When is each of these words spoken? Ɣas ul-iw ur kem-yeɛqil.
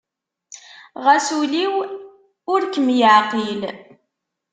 Ɣas 1.03 1.27
ul-iw 1.39 1.75
ur 2.53 2.61
kem-yeɛqil. 2.73 3.61